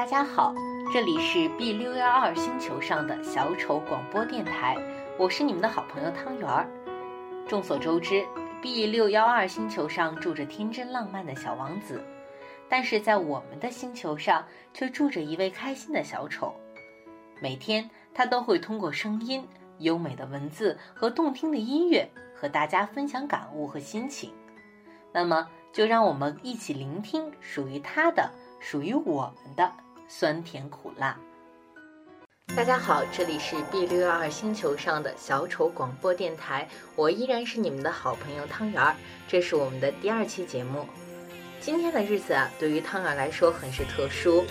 [0.00, 0.54] 大家好，
[0.90, 4.74] 这里是 B 六幺二星球上的小丑广播电台，
[5.18, 6.66] 我是你们的好朋友汤圆儿。
[7.46, 8.24] 众所周知
[8.62, 12.02] ，B 六幺二星球上住着天真浪漫的小王子，
[12.66, 16.54] 但是在我们的星球上却住着一位开心的小丑。
[17.38, 19.46] 每天，他都会通过声音、
[19.80, 24.32] 优美的文字和动听的音乐和大家分享感悟和心情。
[25.12, 28.30] 那么，就让我们一起聆听属于他的、
[28.60, 29.70] 属于我们的
[30.12, 31.16] 酸甜苦辣。
[32.56, 38.96] 大家好，这里是 B 六幺二星球上的小丑广播电台，我依然是你们的好朋友汤圆儿。
[39.28, 40.84] 这是我们的第二期节目。
[41.60, 44.44] 今天的日子啊，对于汤圆来说很是特殊。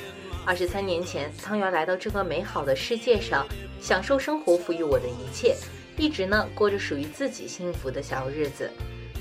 [0.45, 3.45] 二十三年前，汤圆来到这个美好的世界上，
[3.81, 5.57] 享受生活赋予我的一切，
[5.97, 8.71] 一直呢过着属于自己幸福的小日子。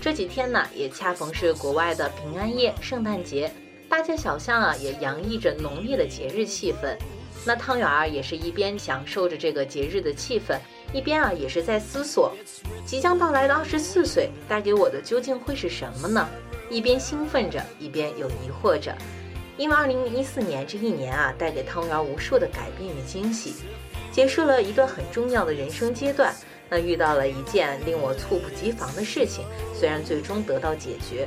[0.00, 3.52] 这几天呢，也恰逢是国外的平安夜、圣诞节，
[3.88, 6.96] 大街小巷啊也洋溢着浓烈的节日气氛。
[7.46, 10.58] 那汤圆儿也是一边享受着这个节日的气氛，
[10.92, 12.34] 一边啊也是在思索，
[12.84, 16.28] 即将到来的二十四岁带给我的究竟会是什么呢？
[16.68, 18.94] 一边兴奋着，一边又疑惑着。
[19.56, 23.54] 因为二零一四年这一年啊，带给汤圆无数的改变与惊喜，
[24.12, 26.34] 结束了一段很重要的人生阶段。
[26.68, 31.26] 那遇到了一件令我猝不及防的事情，虽然最终得到解决，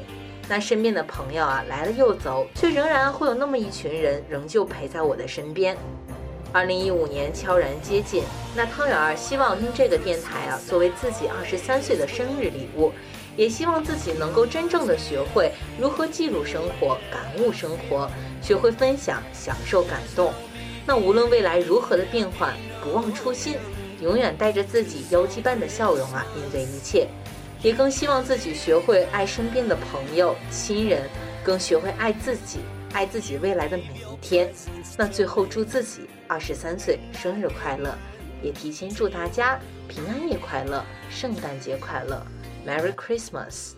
[0.52, 5.78] 那身边的朋友啊来了又走，却仍然会有那么一群人仍旧陪在我的身边。
[6.52, 12.92] 二零一五年悄然接近，那汤圆儿希望用这个电台啊作为自己二十三岁的生日礼物，
[13.38, 20.34] 也希望自己能够真正的学会如何记录生活、感悟生活，学会分享、享受感动。
[20.86, 23.56] 那无论未来如何的变幻，不忘初心。
[24.02, 27.08] 永远带着自己妖姬般的笑容啊，面对一切，
[27.64, 31.08] 也更希望自己学会爱身边的朋友、亲人，
[31.44, 32.60] 更学会爱自己，
[32.94, 34.52] 爱自己未来的每一天。
[34.98, 37.96] 那最后祝自己二十三岁生日快乐，
[38.42, 42.26] 也提前祝大家平安夜快乐，圣诞节快乐
[42.66, 43.74] ，Merry Christmas。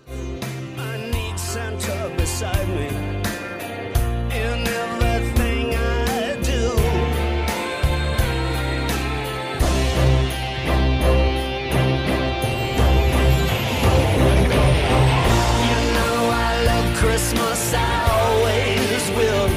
[17.14, 19.48] Christmas always will.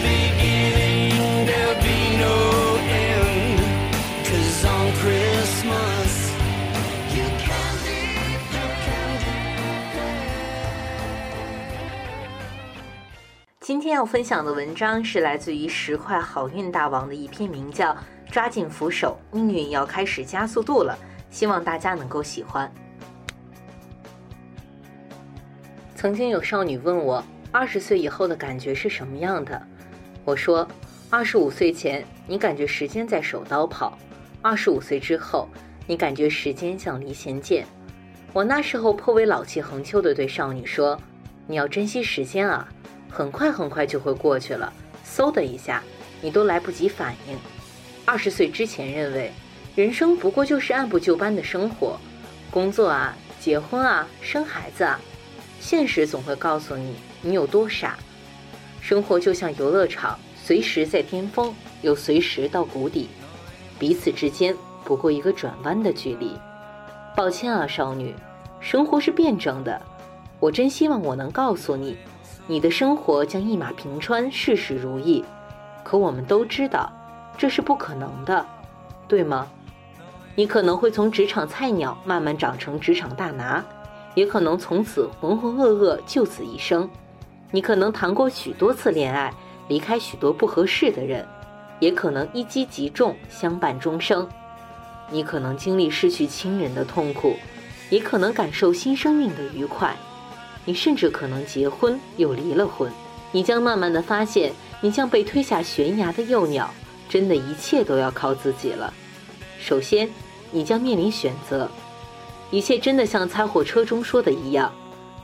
[0.00, 0.28] Be
[13.60, 17.92] 今天要分享的文章是来自于十块好运大王的一篇，名叫
[18.30, 20.96] 《抓紧扶手，命运要开始加速度了》，
[21.34, 22.70] 希望大家能够喜欢。
[25.96, 29.60] 曾经有少女问我，二十岁以后的感觉是什么样的？
[30.24, 30.68] 我说，
[31.10, 33.98] 二十五岁前你感觉时间在手刀跑，
[34.42, 35.48] 二十五岁之后
[35.86, 37.66] 你感觉时间像离弦箭。
[38.34, 41.00] 我那时候颇为老气横秋地对少女说
[41.48, 42.68] ：“你要珍惜时间啊。”
[43.10, 44.70] 很快很快就会过去了，
[45.02, 45.82] 嗖的一下，
[46.20, 47.36] 你都来不及反应。
[48.08, 49.30] 二十岁之前认为，
[49.76, 52.00] 人生不过就是按部就班的生活，
[52.50, 54.98] 工作啊，结婚啊，生孩子啊。
[55.60, 57.98] 现实总会告诉你，你有多傻。
[58.80, 63.10] 生活就像游乐场，随时在巅峰，又随时到谷底，
[63.78, 66.32] 彼此之间不过一个转弯的距离。
[67.14, 68.14] 抱歉啊，少女，
[68.58, 69.78] 生活是辩证的。
[70.40, 71.94] 我真希望我能告诉你。
[72.46, 75.22] 你的生活将一马平川，事事如意，
[75.84, 76.90] 可我们都知道，
[77.38, 78.44] 这是不可能的，
[79.06, 79.46] 对吗？
[80.34, 83.64] 你可能会从职场菜鸟慢慢长成职场大拿，
[84.14, 86.88] 也可能从此浑浑噩噩就此一生。
[87.50, 89.32] 你可能谈过许多次恋爱，
[89.68, 91.26] 离开许多不合适的人，
[91.78, 94.28] 也可能一击即中，相伴终生。
[95.10, 97.34] 你可能经历失去亲人的痛苦，
[97.88, 99.96] 也可能感受新生命的愉快。
[100.64, 102.92] 你甚至可能结婚又离了婚，
[103.32, 104.52] 你将慢慢的发现，
[104.82, 106.70] 你像被推下悬崖的幼鸟，
[107.08, 108.92] 真的一切都要靠自己了。
[109.58, 110.08] 首先，
[110.50, 111.68] 你将面临选择，
[112.50, 114.72] 一切真的像猜火车中说的一样，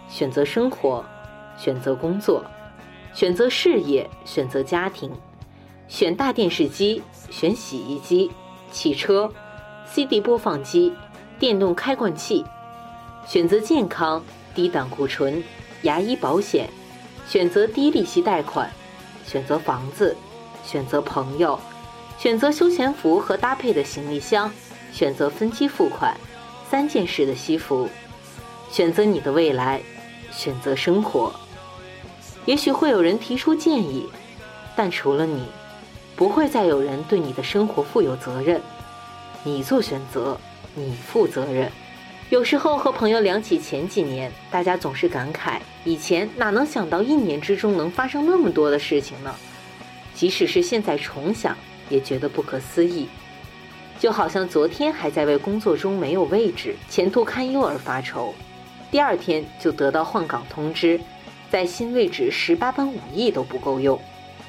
[0.08, 1.04] 选择生活，
[1.58, 2.44] 选择工作，
[3.12, 5.10] 选择事业，选择家庭，
[5.88, 8.30] 选大电视机，选洗衣机、
[8.70, 9.30] 汽车、
[9.86, 10.92] CD 播放机、
[11.38, 12.44] 电动开罐器，
[13.26, 14.22] 选择健康。
[14.54, 15.42] 低胆固醇、
[15.82, 16.70] 牙医保险，
[17.26, 18.70] 选择低利息贷款，
[19.26, 20.16] 选择房子，
[20.64, 21.58] 选择朋友，
[22.18, 24.50] 选择休闲服和搭配的行李箱，
[24.92, 26.16] 选择分期付款，
[26.70, 27.88] 三件事的西服，
[28.70, 29.80] 选择你的未来，
[30.32, 31.32] 选择生活。
[32.46, 34.06] 也许会有人提出建议，
[34.76, 35.46] 但除了你，
[36.16, 38.60] 不会再有人对你的生活负有责任。
[39.42, 40.38] 你做选择，
[40.74, 41.70] 你负责任。
[42.30, 49.34] 有时候和朋友聊起前几年，大家总是感慨：以前哪能想到一年之中能发生那么多的事情呢？
[50.14, 51.56] 即使是现在重想，
[51.88, 53.08] 也觉得不可思议。
[53.98, 58.34] 就好像昨天还在为工作中没有位置、前途堪忧而发愁，
[58.90, 61.00] 第二天就得到换岗通知，
[61.48, 63.98] 在新位置十八般武艺都不够用，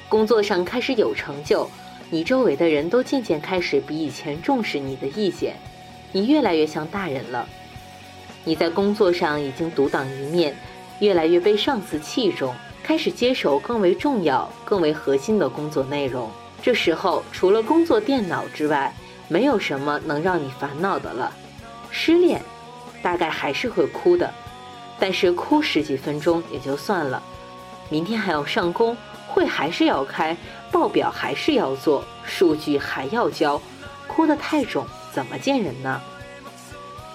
[0.08, 1.68] 工作上开始有成就，
[2.10, 5.56] 你周围的人都渐渐开始比以前重视你的意见，
[6.12, 7.48] 你越来越像大人了。
[8.44, 10.54] 你在工作上已经独当一面，
[10.98, 16.30] 越来越被上司器重，开始接手更为重要、更为核心的工作内容。
[16.66, 18.92] 这时候，除了工作电脑之外，
[19.28, 21.32] 没有什么能让你烦恼的了。
[21.92, 22.42] 失恋，
[23.00, 24.34] 大概还是会哭的，
[24.98, 27.22] 但是哭十几分钟也就算了。
[27.88, 28.96] 明天还要上工，
[29.28, 30.36] 会还是要开，
[30.72, 33.62] 报表还是要做，数据还要交，
[34.08, 36.02] 哭得太重，怎么见人呢？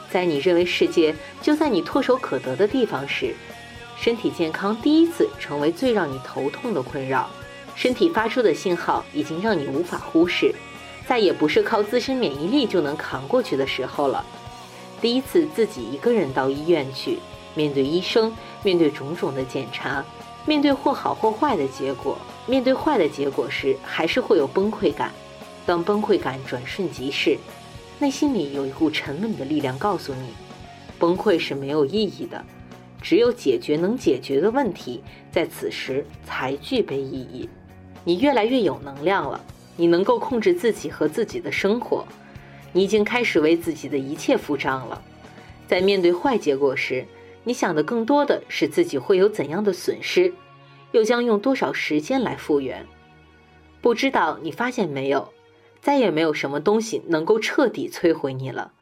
[0.09, 3.35] 在你认为世界就在你唾手可得的地方时，
[3.97, 7.29] 身体健康第一次成为最让你头痛的困扰。
[7.75, 10.53] 身体发出的信号已经让你无法忽视，
[11.07, 14.25] 再也不是靠自身免疫力就能扛过去的时候了。
[15.01, 17.17] 第一次自己一个人到医院去，
[17.55, 18.31] 面对医生，
[18.63, 20.05] 面对种种的检查，
[20.45, 25.11] 面对或好或坏的结果，面对坏的结果时，还是会有崩溃感。
[25.65, 27.37] 当崩溃感转瞬即逝。
[27.99, 30.33] 内心里有一股沉稳的力量告诉你，
[30.97, 32.43] 崩溃是没有意义的，
[32.99, 37.47] 只有解决能解决的问题，在此时才具备意义。
[38.03, 39.43] 你越来越有能量了，
[39.75, 42.05] 你能够控制自己和自己的生活，
[42.73, 45.01] 你已经开始为自己的一切付账了。
[45.67, 47.05] 在面对坏结果时，
[47.43, 50.33] 你想的更多的是自己会有怎样的损失，
[50.91, 52.85] 又将用多少时间来复原。
[53.81, 55.31] 不知道你发现没有？
[55.81, 58.73] 再也没有什么东西能够彻底摧毁你了，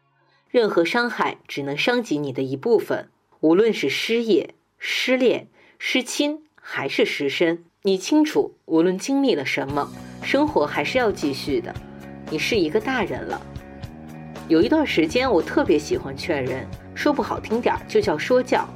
[0.49, 3.09] 任何伤害只能伤及你的一部分。
[3.39, 9.89] 无论是失业、失恋、失亲，还是失身，你清楚，无论经历了什么，
[10.21, 11.73] 生活还是要继续的。
[12.29, 13.41] 你是一个大人了。
[14.49, 18.67] 有一段时间，我特别喜欢劝人，说不好听点儿就叫说教。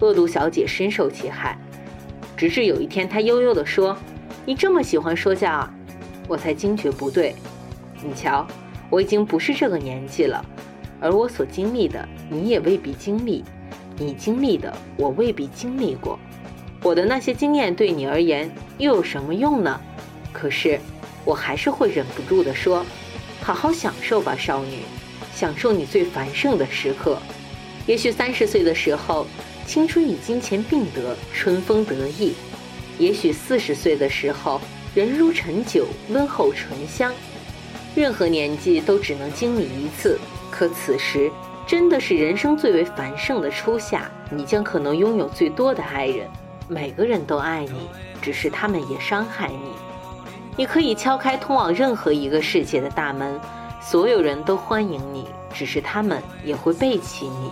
[0.00, 1.56] 恶毒小姐深受其害，
[2.36, 3.96] 直至有一天，她悠悠地说
[4.44, 5.72] ：“你这么喜欢说教啊？”
[6.26, 7.36] 我才惊觉不对，
[8.02, 8.44] 你瞧，
[8.90, 10.44] 我已经不是这个年纪了，
[11.00, 13.44] 而我所经历的，你也未必经历；
[13.96, 16.18] 你经历的，我未必经历过。
[16.84, 19.80] 我的那些经验对你而言又有什么用呢？
[20.34, 20.78] 可是，
[21.24, 22.84] 我还是会忍不住地说：
[23.40, 24.80] 好好享受吧，少女，
[25.34, 27.18] 享受你最繁盛的时刻。
[27.86, 29.26] 也许三十岁的时候，
[29.64, 32.34] 青春与金钱并得，春风得意；
[32.98, 34.60] 也许四十岁的时候。
[34.94, 37.12] 人如陈酒，温厚醇香。
[37.96, 40.20] 任何年纪都只能经历一次，
[40.52, 41.28] 可此时
[41.66, 44.08] 真的是人生最为繁盛的初夏。
[44.30, 46.28] 你将可能拥有最多的爱人，
[46.68, 47.88] 每个人都爱你，
[48.22, 49.72] 只是他们也伤害你。
[50.56, 53.38] 你可以敲开通往任何一个世界的大门，
[53.80, 57.50] 所有人都欢迎你，只是他们也会背弃你。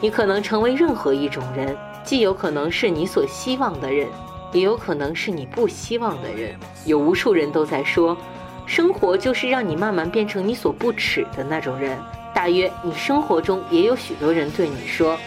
[0.00, 4.08] 你可能成为任何一种人，既有可能是你所希望的人。
[4.50, 6.54] 也有可能是你不希望的人。
[6.86, 8.16] 有无数人都在说，
[8.64, 11.98] 生活就是让你慢慢变成你所不耻的那种人。
[12.32, 15.18] 大约你生活中也有许多人对你说：“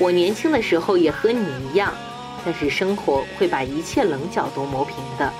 [0.00, 1.92] 我年轻的时候也和你一样。”
[2.44, 5.32] 但是生活会把一切棱角都磨平的。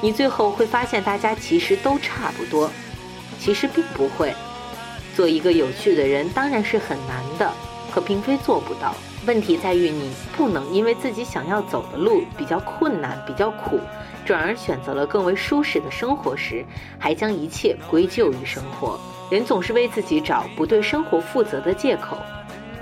[0.00, 2.70] 你最后会发现，大家其实都差不多。
[3.38, 4.34] 其实并不会。
[5.14, 7.52] 做一个有趣的人当然是很难的，
[7.90, 8.94] 可并非做不到。
[9.26, 13.80] 问题在于你不能因为自己想要走的路比较困难、比较苦，
[14.24, 16.64] 转而选择了更为舒适的生活时，
[16.98, 19.00] 还将一切归咎于生活。
[19.30, 22.16] 人总是为自己找不对生活负责的借口。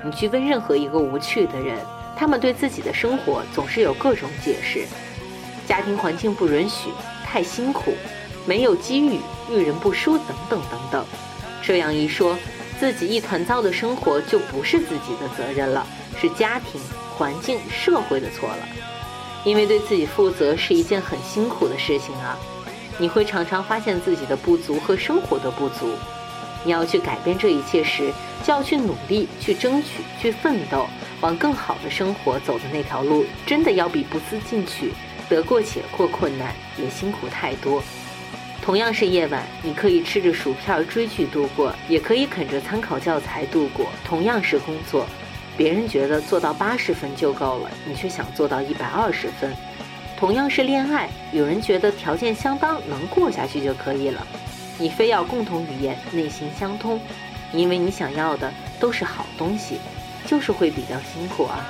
[0.04, 1.78] 你去问任何一个无趣的人，
[2.16, 4.85] 他们对自己的生活总是有各种解释：
[5.66, 6.90] 家庭环境不允许、
[7.25, 7.94] 太辛苦、
[8.47, 9.18] 没有机遇、
[9.50, 11.04] 遇人不淑等等等等。
[11.62, 12.38] 这样一说，
[12.78, 15.87] 自己一团糟的生活就不是自己的责任了。
[16.21, 16.80] 是家庭
[17.16, 18.68] 环境、社会的错了，
[19.44, 22.38] 因为对自己负责是一件很辛苦的事情啊。
[22.99, 25.90] 你会常常发现自己的不足和生活的不足，
[26.62, 28.12] 你要去改变这一切时，
[28.44, 30.87] 就要去努力、去争取、去奋斗，
[31.25, 34.93] 往更好的生活走的那条路，真的要比不思进取、
[35.26, 37.83] 得过且过困难，也辛苦太多。
[38.61, 45.07] 同样是夜晚，你可以吃着薯片追剧度过，也可以啃着参考教材度过，同样是工作。
[45.57, 49.50] 别人觉得做到八十分就够了，你却想做到一百二十分。
[50.19, 54.26] 同样是恋爱，有人觉得条件相当，能过下去就可以了，
[54.78, 57.00] 你非要共同语言，内心相通，
[57.54, 59.78] 因为你想要的都是好东西，
[60.26, 61.64] 就是会比较辛苦啊。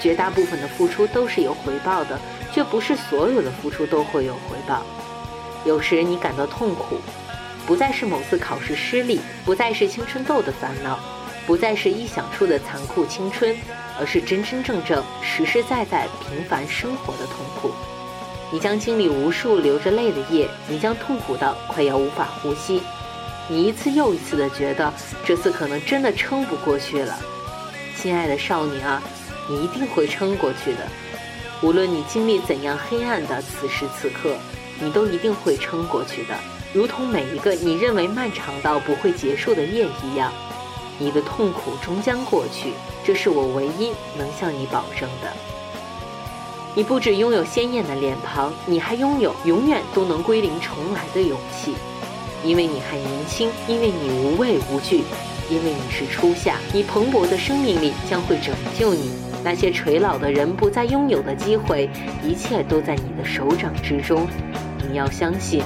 [0.00, 2.18] 绝大部分的付出都是有回报的，
[2.52, 4.82] 却不是所有的付出都会有回报。
[5.64, 6.96] 有时你感到痛苦，
[7.66, 10.98] 不再是某次考试失利，不再是青春痘的烦恼。
[11.44, 13.52] 不再是臆想出的残酷青春，
[13.98, 17.72] 而是真真正正、实实在在平凡生活的痛苦。
[18.52, 22.80] 你将经历无数流着泪的夜，你将痛苦到快要无法呼吸。
[23.48, 27.18] 你一次又一次的觉得，这次可能真的撑不过去了。
[28.02, 29.00] 亲爱的少女啊，
[29.48, 30.80] 你一定会撑过去的。
[31.62, 34.34] 无论你经历怎样黑暗的此时此刻，
[34.80, 36.34] 你都一定会撑过去的，
[36.72, 40.32] 如同每一个你认为漫长到不会结束的夜一样。
[40.98, 42.72] 你的痛苦终将过去，
[43.04, 45.32] 这是我唯一能向你保证的。
[46.74, 51.76] 你不只拥有鲜艳的脸庞，你还拥有永远都能归零重来的勇气，
[52.44, 55.02] 因为你还年轻，因为你无畏无惧，
[55.50, 59.12] 因为你是初夏，你蓬勃的生命力将会拯救你。
[59.44, 61.90] 那些垂老的人不再拥有的机会，
[62.22, 64.26] 一切都在你的手掌之中。
[64.88, 65.62] 你要相信。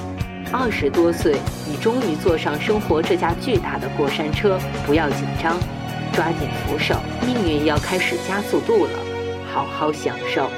[0.53, 1.37] 二十多岁，
[1.69, 5.59] 你终于坐上生活这架巨大的过山车，不要紧张，
[6.13, 6.95] 抓紧扶手，
[7.27, 8.93] 命运要开始加速度了，
[9.53, 10.49] 好好享受。